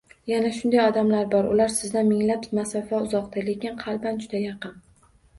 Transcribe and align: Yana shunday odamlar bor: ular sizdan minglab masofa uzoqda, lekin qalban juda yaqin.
Yana 0.29 0.51
shunday 0.59 0.79
odamlar 0.83 1.25
bor: 1.33 1.49
ular 1.55 1.67
sizdan 1.73 2.07
minglab 2.11 2.47
masofa 2.59 3.01
uzoqda, 3.09 3.43
lekin 3.49 3.77
qalban 3.83 4.17
juda 4.23 4.41
yaqin. 4.45 4.73